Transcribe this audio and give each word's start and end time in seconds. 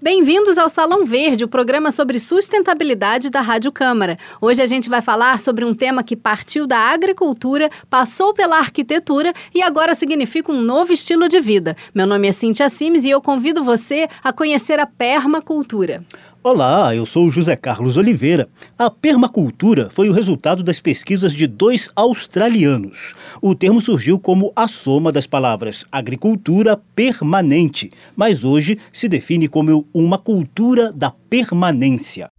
Bem-vindos 0.00 0.58
ao 0.58 0.68
Salão 0.68 1.04
Verde, 1.04 1.42
o 1.42 1.48
programa 1.48 1.90
sobre 1.90 2.20
sustentabilidade 2.20 3.30
da 3.30 3.40
Rádio 3.40 3.72
Câmara. 3.72 4.16
Hoje 4.40 4.62
a 4.62 4.66
gente 4.66 4.88
vai 4.88 5.02
falar 5.02 5.40
sobre 5.40 5.64
um 5.64 5.74
tema 5.74 6.04
que 6.04 6.14
partiu 6.14 6.68
da 6.68 6.78
agricultura, 6.78 7.68
passou 7.90 8.32
pela 8.32 8.58
arquitetura 8.58 9.32
e 9.52 9.60
agora 9.60 9.96
significa 9.96 10.52
um 10.52 10.62
novo 10.62 10.92
estilo 10.92 11.28
de 11.28 11.40
vida. 11.40 11.76
Meu 11.92 12.06
nome 12.06 12.28
é 12.28 12.32
Cintia 12.32 12.68
Simes 12.68 13.04
e 13.04 13.10
eu 13.10 13.20
convido 13.20 13.64
você 13.64 14.08
a 14.22 14.32
conhecer 14.32 14.78
a 14.78 14.86
permacultura. 14.86 16.04
Olá, 16.40 16.94
eu 16.94 17.04
sou 17.04 17.28
José 17.30 17.56
Carlos 17.56 17.96
Oliveira. 17.96 18.48
A 18.78 18.88
permacultura 18.88 19.88
foi 19.92 20.08
o 20.08 20.12
resultado 20.12 20.62
das 20.62 20.80
pesquisas 20.80 21.32
de 21.32 21.48
dois 21.48 21.90
australianos. 21.96 23.14
O 23.42 23.56
termo 23.56 23.80
surgiu 23.80 24.20
como 24.20 24.52
a 24.54 24.68
soma 24.68 25.10
das 25.10 25.26
palavras 25.26 25.84
agricultura 25.90 26.80
permanente, 26.94 27.90
mas 28.14 28.44
hoje 28.44 28.78
se 28.92 29.08
define 29.08 29.48
como 29.48 29.84
uma 29.92 30.16
cultura 30.16 30.92
da 30.92 31.10
permanência. 31.10 32.30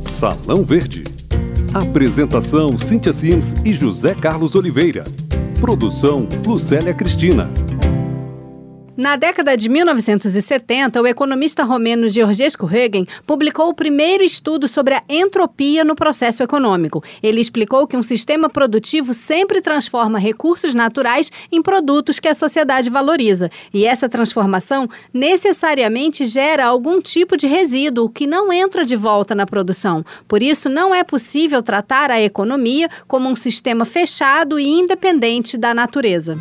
Salão 0.00 0.64
Verde. 0.64 1.04
Apresentação: 1.72 2.76
Cíntia 2.76 3.12
Sims 3.12 3.52
e 3.64 3.72
José 3.72 4.16
Carlos 4.16 4.56
Oliveira. 4.56 5.04
Produção: 5.60 6.28
Lucélia 6.44 6.92
Cristina. 6.92 7.48
Na 9.00 9.16
década 9.16 9.56
de 9.56 9.66
1970, 9.66 11.00
o 11.00 11.06
economista 11.06 11.64
romeno 11.64 12.06
Georges 12.10 12.54
Couregan 12.54 13.06
publicou 13.26 13.70
o 13.70 13.74
primeiro 13.74 14.22
estudo 14.22 14.68
sobre 14.68 14.92
a 14.92 15.02
entropia 15.08 15.82
no 15.82 15.94
processo 15.94 16.42
econômico. 16.42 17.02
Ele 17.22 17.40
explicou 17.40 17.86
que 17.86 17.96
um 17.96 18.02
sistema 18.02 18.50
produtivo 18.50 19.14
sempre 19.14 19.62
transforma 19.62 20.18
recursos 20.18 20.74
naturais 20.74 21.32
em 21.50 21.62
produtos 21.62 22.20
que 22.20 22.28
a 22.28 22.34
sociedade 22.34 22.90
valoriza, 22.90 23.50
e 23.72 23.86
essa 23.86 24.06
transformação 24.06 24.86
necessariamente 25.14 26.26
gera 26.26 26.66
algum 26.66 27.00
tipo 27.00 27.38
de 27.38 27.46
resíduo 27.46 28.10
que 28.10 28.26
não 28.26 28.52
entra 28.52 28.84
de 28.84 28.96
volta 28.96 29.34
na 29.34 29.46
produção. 29.46 30.04
Por 30.28 30.42
isso, 30.42 30.68
não 30.68 30.94
é 30.94 31.02
possível 31.02 31.62
tratar 31.62 32.10
a 32.10 32.20
economia 32.20 32.86
como 33.08 33.30
um 33.30 33.34
sistema 33.34 33.86
fechado 33.86 34.60
e 34.60 34.68
independente 34.68 35.56
da 35.56 35.72
natureza. 35.72 36.38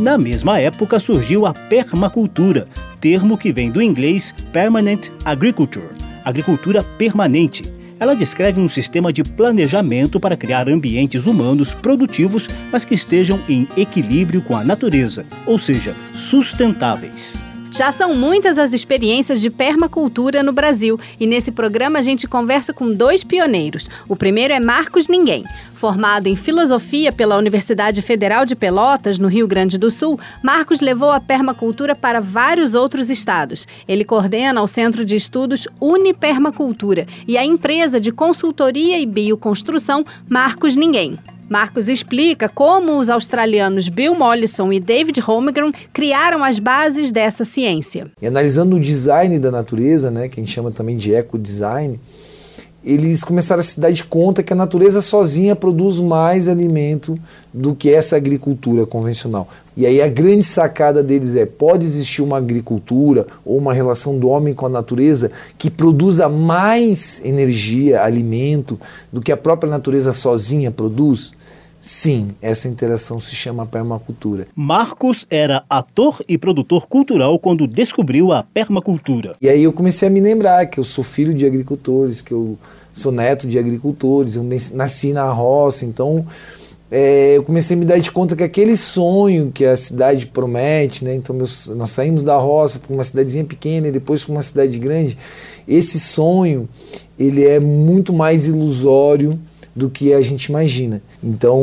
Na 0.00 0.16
mesma 0.16 0.58
época 0.58 0.98
surgiu 0.98 1.44
a 1.44 1.52
permacultura, 1.52 2.66
termo 3.02 3.36
que 3.36 3.52
vem 3.52 3.70
do 3.70 3.82
inglês 3.82 4.34
Permanent 4.50 5.08
Agriculture, 5.26 5.90
agricultura 6.24 6.82
permanente. 6.82 7.62
Ela 7.98 8.16
descreve 8.16 8.58
um 8.58 8.68
sistema 8.68 9.12
de 9.12 9.22
planejamento 9.22 10.18
para 10.18 10.38
criar 10.38 10.70
ambientes 10.70 11.26
humanos 11.26 11.74
produtivos, 11.74 12.48
mas 12.72 12.82
que 12.82 12.94
estejam 12.94 13.38
em 13.46 13.68
equilíbrio 13.76 14.40
com 14.40 14.56
a 14.56 14.64
natureza, 14.64 15.22
ou 15.44 15.58
seja, 15.58 15.94
sustentáveis. 16.14 17.49
Já 17.72 17.92
são 17.92 18.14
muitas 18.14 18.58
as 18.58 18.72
experiências 18.72 19.40
de 19.40 19.48
permacultura 19.48 20.42
no 20.42 20.52
Brasil 20.52 20.98
e 21.20 21.26
nesse 21.26 21.52
programa 21.52 22.00
a 22.00 22.02
gente 22.02 22.26
conversa 22.26 22.72
com 22.72 22.92
dois 22.92 23.22
pioneiros. 23.22 23.88
O 24.08 24.16
primeiro 24.16 24.52
é 24.52 24.58
Marcos 24.58 25.06
Ninguém. 25.06 25.44
Formado 25.72 26.26
em 26.26 26.34
filosofia 26.34 27.12
pela 27.12 27.38
Universidade 27.38 28.02
Federal 28.02 28.44
de 28.44 28.56
Pelotas, 28.56 29.18
no 29.18 29.28
Rio 29.28 29.46
Grande 29.46 29.78
do 29.78 29.90
Sul, 29.90 30.18
Marcos 30.42 30.80
levou 30.80 31.12
a 31.12 31.20
permacultura 31.20 31.94
para 31.94 32.20
vários 32.20 32.74
outros 32.74 33.08
estados. 33.08 33.66
Ele 33.86 34.04
coordena 34.04 34.60
o 34.60 34.66
Centro 34.66 35.04
de 35.04 35.14
Estudos 35.14 35.68
Unipermacultura 35.80 37.06
e 37.26 37.38
a 37.38 37.44
empresa 37.44 38.00
de 38.00 38.10
consultoria 38.10 38.98
e 38.98 39.06
bioconstrução 39.06 40.04
Marcos 40.28 40.74
Ninguém. 40.74 41.18
Marcos 41.50 41.88
explica 41.88 42.48
como 42.48 42.96
os 42.96 43.10
australianos 43.10 43.88
Bill 43.88 44.14
Mollison 44.14 44.72
e 44.72 44.78
David 44.78 45.20
Holmgren 45.20 45.72
criaram 45.92 46.44
as 46.44 46.60
bases 46.60 47.10
dessa 47.10 47.44
ciência. 47.44 48.08
E 48.22 48.26
analisando 48.28 48.76
o 48.76 48.80
design 48.80 49.36
da 49.40 49.50
natureza, 49.50 50.12
né, 50.12 50.28
que 50.28 50.38
a 50.38 50.42
gente 50.44 50.54
chama 50.54 50.70
também 50.70 50.96
de 50.96 51.12
ecodesign, 51.12 51.98
eles 52.84 53.24
começaram 53.24 53.60
a 53.60 53.64
se 53.64 53.78
dar 53.78 53.90
de 53.90 54.04
conta 54.04 54.44
que 54.44 54.52
a 54.52 54.56
natureza 54.56 55.02
sozinha 55.02 55.56
produz 55.56 55.98
mais 55.98 56.48
alimento 56.48 57.18
do 57.52 57.74
que 57.74 57.90
essa 57.90 58.16
agricultura 58.16 58.86
convencional. 58.86 59.48
E 59.76 59.84
aí 59.84 60.00
a 60.00 60.08
grande 60.08 60.44
sacada 60.44 61.02
deles 61.02 61.34
é: 61.34 61.44
pode 61.44 61.84
existir 61.84 62.22
uma 62.22 62.38
agricultura 62.38 63.26
ou 63.44 63.58
uma 63.58 63.74
relação 63.74 64.18
do 64.18 64.28
homem 64.28 64.54
com 64.54 64.66
a 64.66 64.70
natureza 64.70 65.30
que 65.58 65.68
produza 65.68 66.28
mais 66.28 67.20
energia, 67.24 68.02
alimento, 68.02 68.80
do 69.12 69.20
que 69.20 69.32
a 69.32 69.36
própria 69.36 69.68
natureza 69.68 70.12
sozinha 70.12 70.70
produz? 70.70 71.34
Sim, 71.80 72.32
essa 72.42 72.68
interação 72.68 73.18
se 73.18 73.34
chama 73.34 73.64
permacultura. 73.64 74.46
Marcos 74.54 75.26
era 75.30 75.64
ator 75.68 76.22
e 76.28 76.36
produtor 76.36 76.86
cultural 76.86 77.38
quando 77.38 77.66
descobriu 77.66 78.32
a 78.32 78.42
permacultura. 78.42 79.34
E 79.40 79.48
aí 79.48 79.62
eu 79.62 79.72
comecei 79.72 80.08
a 80.08 80.10
me 80.10 80.20
lembrar 80.20 80.66
que 80.66 80.78
eu 80.78 80.84
sou 80.84 81.02
filho 81.02 81.32
de 81.32 81.46
agricultores, 81.46 82.20
que 82.20 82.32
eu 82.32 82.58
sou 82.92 83.10
neto 83.10 83.48
de 83.48 83.58
agricultores, 83.58 84.36
eu 84.36 84.46
nasci 84.74 85.12
na 85.12 85.30
roça, 85.30 85.86
então 85.86 86.26
é, 86.90 87.36
eu 87.36 87.42
comecei 87.44 87.76
a 87.76 87.80
me 87.80 87.86
dar 87.86 87.98
de 87.98 88.10
conta 88.10 88.34
que 88.34 88.42
aquele 88.42 88.76
sonho 88.76 89.50
que 89.52 89.64
a 89.64 89.76
cidade 89.76 90.26
promete, 90.26 91.04
né? 91.04 91.14
Então 91.14 91.34
meus, 91.34 91.68
nós 91.68 91.90
saímos 91.90 92.22
da 92.22 92.36
roça 92.36 92.78
para 92.78 92.92
uma 92.92 93.04
cidadezinha 93.04 93.44
pequena 93.44 93.88
e 93.88 93.92
depois 93.92 94.24
para 94.24 94.32
uma 94.32 94.42
cidade 94.42 94.78
grande. 94.78 95.16
Esse 95.66 96.00
sonho 96.00 96.68
ele 97.18 97.46
é 97.46 97.60
muito 97.60 98.12
mais 98.12 98.46
ilusório 98.46 99.38
do 99.74 99.88
que 99.88 100.12
a 100.12 100.20
gente 100.22 100.46
imagina. 100.46 101.00
Então, 101.22 101.60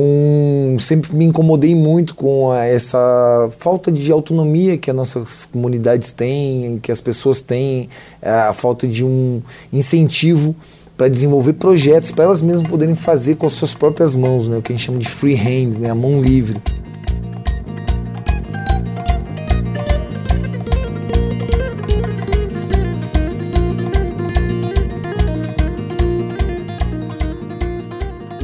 sempre 0.79 1.15
me 1.15 1.25
incomodei 1.25 1.75
muito 1.75 2.15
com 2.15 2.53
essa 2.53 3.49
falta 3.57 3.91
de 3.91 4.11
autonomia 4.11 4.77
que 4.77 4.89
as 4.89 4.95
nossas 4.95 5.45
comunidades 5.45 6.11
têm, 6.11 6.79
que 6.79 6.91
as 6.91 7.01
pessoas 7.01 7.41
têm, 7.41 7.89
a 8.21 8.53
falta 8.53 8.87
de 8.87 9.05
um 9.05 9.41
incentivo 9.71 10.55
para 10.97 11.07
desenvolver 11.07 11.53
projetos 11.53 12.11
para 12.11 12.25
elas 12.25 12.41
mesmas 12.41 12.67
poderem 12.67 12.95
fazer 12.95 13.35
com 13.35 13.45
as 13.45 13.53
suas 13.53 13.75
próprias 13.75 14.15
mãos, 14.15 14.47
né? 14.47 14.57
o 14.57 14.61
que 14.61 14.73
a 14.73 14.75
gente 14.75 14.85
chama 14.85 14.97
de 14.97 15.07
free 15.07 15.35
hand, 15.35 15.77
né? 15.79 15.91
a 15.91 15.95
mão 15.95 16.21
livre. 16.21 16.59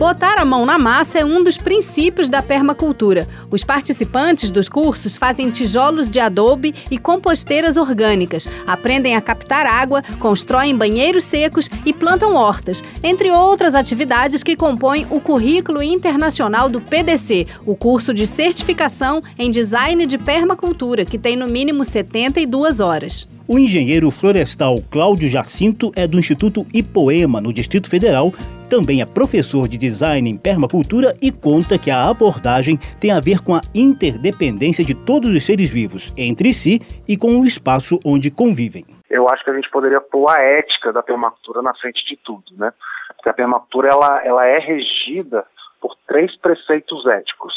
Botar 0.04 0.38
a 0.38 0.44
mão 0.44 0.66
na 0.66 0.78
massa 0.78 1.20
é 1.20 1.24
um 1.24 1.42
dos 1.42 1.58
princípios 1.58 2.28
da 2.28 2.42
permacultura. 2.42 3.26
Os 3.50 3.64
participantes 3.64 4.50
dos 4.50 4.68
cursos 4.68 5.16
fazem 5.16 5.50
tijolos 5.50 6.12
de 6.12 6.20
adobe 6.20 6.76
e 6.92 6.98
composteiras 6.98 7.78
orgânicas, 7.78 8.46
aprendem 8.68 9.16
a 9.16 9.22
captar 9.22 9.66
água, 9.66 10.04
constroem 10.20 10.76
banheiros 10.76 11.24
secos 11.24 11.70
e 11.86 11.94
plantam 11.94 12.36
hortas, 12.36 12.84
entre 13.02 13.32
outras 13.32 13.74
atividades 13.74 14.44
que 14.44 14.58
compõem 14.58 15.08
o 15.10 15.22
currículo 15.22 15.82
internacional 15.82 16.68
do 16.68 16.82
PDC, 16.82 17.48
o 17.66 17.74
curso 17.74 18.14
de 18.14 18.28
certificação 18.28 19.22
em 19.40 19.50
design 19.50 20.06
de 20.06 20.18
permacultura, 20.18 21.06
que 21.06 21.18
tem 21.18 21.38
no 21.38 21.48
mínimo 21.48 21.86
72 21.86 22.82
horas. 22.82 23.26
O 23.54 23.60
engenheiro 23.60 24.10
florestal 24.10 24.78
Cláudio 24.92 25.30
Jacinto 25.30 25.92
é 25.96 26.08
do 26.08 26.18
Instituto 26.18 26.66
Ipoema, 26.74 27.40
no 27.40 27.54
Distrito 27.54 27.88
Federal, 27.88 28.32
também 28.68 29.00
é 29.00 29.06
professor 29.06 29.68
de 29.68 29.78
design 29.78 30.28
em 30.28 30.36
permacultura 30.36 31.14
e 31.22 31.32
conta 31.32 31.78
que 31.78 31.92
a 31.92 32.10
abordagem 32.10 32.80
tem 33.00 33.12
a 33.12 33.20
ver 33.20 33.44
com 33.44 33.54
a 33.54 33.62
interdependência 33.76 34.84
de 34.84 34.96
todos 34.96 35.30
os 35.30 35.46
seres 35.46 35.70
vivos 35.70 36.12
entre 36.18 36.52
si 36.52 36.82
e 37.08 37.16
com 37.16 37.40
o 37.40 37.46
espaço 37.46 38.00
onde 38.04 38.32
convivem. 38.32 38.88
Eu 39.08 39.30
acho 39.30 39.44
que 39.44 39.52
a 39.52 39.54
gente 39.54 39.70
poderia 39.70 40.02
pôr 40.02 40.30
a 40.30 40.42
ética 40.42 40.92
da 40.92 41.04
permacultura 41.04 41.62
na 41.62 41.76
frente 41.76 42.04
de 42.08 42.18
tudo, 42.18 42.58
né? 42.58 42.74
Porque 43.18 43.30
a 43.30 43.34
permacultura 43.36 43.88
ela, 43.88 44.26
ela 44.26 44.48
é 44.48 44.58
regida 44.58 45.46
por 45.80 45.96
três 46.08 46.36
preceitos 46.38 47.06
éticos, 47.06 47.54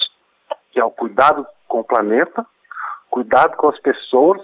que 0.72 0.78
é 0.78 0.84
o 0.84 0.90
cuidado 0.90 1.46
com 1.66 1.81
o 1.81 1.84
planeta, 1.84 2.44
cuidado 3.08 3.56
com 3.56 3.70
as 3.70 3.81
pessoas 3.81 4.42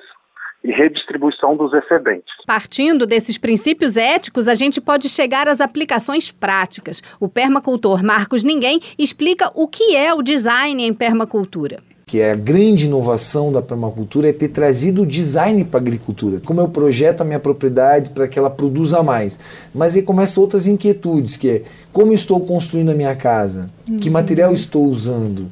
e 0.65 0.71
redistribuição 0.71 1.57
dos 1.57 1.73
excedentes. 1.73 2.33
Partindo 2.47 3.07
desses 3.07 3.37
princípios 3.37 3.97
éticos, 3.97 4.49
a 4.49 4.55
gente 4.55 4.81
pode 4.81 5.09
chegar 5.09 5.49
às 5.49 5.61
aplicações 5.61 6.31
práticas. 6.31 7.03
O 7.19 7.29
permacultor 7.29 8.05
Marcos 8.05 8.45
Ninguém 8.45 8.81
explica 8.99 9.51
o 9.55 9.67
que 9.67 9.97
é 9.97 10.15
o 10.15 10.23
design 10.23 10.83
em 10.83 10.95
permacultura 10.95 11.81
que 12.13 12.21
é 12.21 12.31
a 12.31 12.37
grande 12.37 12.85
inovação 12.85 13.51
da 13.51 13.63
permacultura, 13.63 14.29
é 14.29 14.35
ter 14.35 14.49
trazido 14.49 15.01
o 15.01 15.07
design 15.07 15.65
para 15.65 15.81
a 15.81 15.83
agricultura. 15.83 16.43
Como 16.45 16.61
eu 16.61 16.69
projeto 16.69 17.23
a 17.23 17.25
minha 17.25 17.41
propriedade 17.41 18.11
para 18.11 18.29
que 18.29 18.39
ela 18.39 18.51
produza 18.51 19.03
mais. 19.03 19.41
Mas 19.75 19.97
aí 19.97 20.03
começam 20.03 20.43
outras 20.43 20.67
inquietudes, 20.67 21.39
que 21.39 21.49
é 21.49 21.63
como 21.91 22.13
estou 22.13 22.39
construindo 22.41 22.91
a 22.91 22.95
minha 22.95 23.17
casa? 23.17 23.71
Uhum. 23.89 23.97
Que 23.97 24.11
material 24.11 24.53
estou 24.53 24.85
usando? 24.85 25.49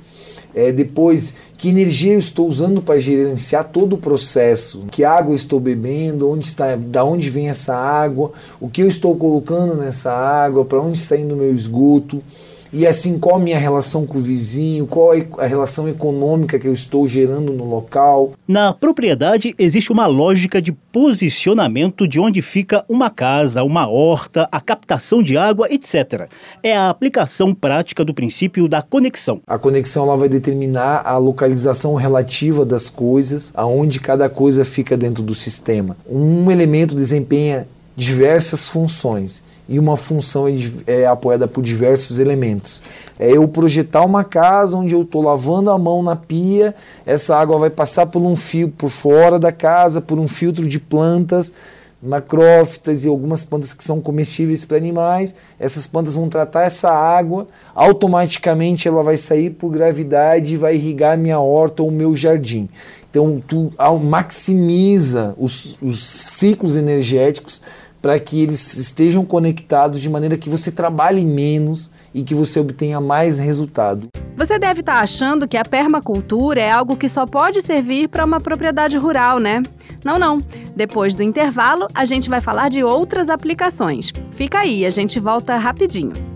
É, 0.55 0.73
depois, 0.73 1.35
que 1.57 1.69
energia 1.69 2.15
eu 2.15 2.19
estou 2.19 2.49
usando 2.49 2.83
para 2.83 2.99
gerenciar 2.99 3.65
todo 3.65 3.95
o 3.95 3.99
processo? 3.99 4.85
Que 4.91 5.05
água 5.05 5.35
estou 5.35 5.61
bebendo? 5.61 6.31
Onde 6.31 6.47
está, 6.47 6.77
da 6.77 7.05
onde 7.05 7.31
vem 7.31 7.49
essa 7.49 7.75
água? 7.75 8.33
O 8.61 8.69
que 8.69 8.83
eu 8.83 8.89
estou 8.89 9.15
colocando 9.17 9.75
nessa 9.75 10.13
água? 10.13 10.65
Para 10.65 10.81
onde 10.81 10.99
está 10.99 11.17
indo 11.17 11.35
o 11.35 11.37
meu 11.37 11.55
esgoto? 11.55 12.23
E 12.73 12.87
assim, 12.87 13.19
qual 13.19 13.37
a 13.37 13.39
minha 13.39 13.59
relação 13.59 14.07
com 14.07 14.19
o 14.19 14.23
vizinho, 14.23 14.87
qual 14.87 15.13
a 15.39 15.47
relação 15.47 15.89
econômica 15.89 16.59
que 16.59 16.69
eu 16.69 16.73
estou 16.73 17.07
gerando 17.07 17.53
no 17.53 17.69
local. 17.69 18.33
Na 18.47 18.73
propriedade 18.73 19.55
existe 19.59 19.91
uma 19.91 20.07
lógica 20.07 20.63
de 20.63 20.71
posicionamento 20.71 22.07
de 22.07 22.21
onde 22.21 22.41
fica 22.41 22.85
uma 22.89 23.11
casa, 23.11 23.65
uma 23.65 23.89
horta, 23.89 24.49
a 24.53 24.61
captação 24.61 25.21
de 25.21 25.37
água, 25.37 25.67
etc. 25.71 26.29
É 26.63 26.77
a 26.77 26.91
aplicação 26.91 27.53
prática 27.53 28.05
do 28.05 28.15
princípio 28.15 28.69
da 28.69 28.83
conexão. 28.83 29.41
A 29.47 29.59
conexão 29.59 30.05
ela 30.05 30.17
vai 30.17 30.29
determinar 30.29 31.03
a 31.05 31.17
localização 31.17 31.95
relativa 31.95 32.65
das 32.65 32.89
coisas, 32.89 33.53
aonde 33.55 33.99
cada 33.99 34.29
coisa 34.29 34.65
fica 34.65 34.97
dentro 34.97 35.23
do 35.23 35.35
sistema. 35.35 35.97
Um 36.09 36.51
elemento 36.51 36.95
desempenha 36.95 37.67
diversas 37.97 38.69
funções 38.69 39.43
e 39.71 39.79
uma 39.79 39.97
função 39.97 40.49
é, 40.49 40.53
é 40.89 41.07
apoiada 41.07 41.47
por 41.47 41.63
diversos 41.63 42.19
elementos. 42.19 42.83
É 43.17 43.31
eu 43.31 43.47
projetar 43.47 44.05
uma 44.05 44.25
casa 44.25 44.77
onde 44.77 44.93
eu 44.93 45.03
estou 45.03 45.23
lavando 45.23 45.71
a 45.71 45.79
mão 45.79 46.03
na 46.03 46.17
pia, 46.17 46.75
essa 47.07 47.37
água 47.37 47.57
vai 47.57 47.71
passar 47.71 48.07
por 48.07 48.21
um 48.21 48.35
fio 48.35 48.69
por 48.69 48.91
fora 48.91 49.39
da 49.39 49.53
casa, 49.53 50.01
por 50.01 50.19
um 50.19 50.27
filtro 50.27 50.67
de 50.67 50.81
plantas, 50.81 51.55
macrófitas 52.03 53.05
e 53.05 53.09
algumas 53.09 53.45
plantas 53.45 53.73
que 53.73 53.85
são 53.85 54.01
comestíveis 54.01 54.65
para 54.65 54.77
animais. 54.77 55.37
Essas 55.59 55.87
plantas 55.87 56.15
vão 56.15 56.29
tratar 56.29 56.65
essa 56.65 56.91
água, 56.91 57.47
automaticamente 57.73 58.89
ela 58.89 59.05
vai 59.05 59.17
sair 59.17 59.51
por 59.51 59.71
gravidade 59.71 60.55
e 60.55 60.57
vai 60.57 60.75
irrigar 60.75 61.17
minha 61.17 61.39
horta 61.39 61.83
ou 61.83 61.93
meu 61.93 62.17
jardim. 62.17 62.69
Então 63.09 63.41
tu 63.47 63.73
maximiza 64.03 65.35
os, 65.39 65.81
os 65.81 66.05
ciclos 66.05 66.77
energéticos 66.77 67.63
para 68.01 68.19
que 68.19 68.43
eles 68.43 68.77
estejam 68.77 69.25
conectados 69.25 70.01
de 70.01 70.09
maneira 70.09 70.37
que 70.37 70.49
você 70.49 70.73
trabalhe 70.73 71.25
menos 71.25 71.91
e 72.15 72.23
que 72.23 72.35
você 72.35 72.59
obtenha 72.61 73.01
mais 73.01 73.39
resultado. 73.39 74.09
Você 74.37 74.59
deve 74.59 74.81
estar 74.81 74.95
tá 74.95 75.01
achando 75.01 75.47
que 75.47 75.57
a 75.57 75.65
permacultura 75.65 76.61
é 76.61 76.71
algo 76.71 76.97
que 76.97 77.09
só 77.09 77.27
pode 77.27 77.61
servir 77.61 78.09
para 78.09 78.25
uma 78.25 78.41
propriedade 78.41 78.97
rural, 78.97 79.39
né? 79.39 79.63
Não, 80.05 80.19
não. 80.19 80.39
Depois 80.75 81.13
do 81.13 81.23
intervalo, 81.23 81.87
a 81.95 82.05
gente 82.05 82.31
vai 82.31 82.41
falar 82.41 82.71
de 82.71 82.83
outras 82.83 83.29
aplicações. 83.29 84.13
Fica 84.33 84.61
aí, 84.61 84.87
a 84.87 84.91
gente 84.91 85.21
volta 85.21 85.57
rapidinho. 85.57 86.30